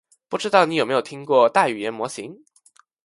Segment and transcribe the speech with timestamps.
[0.29, 2.43] 不知道你有没有听过大语言模型？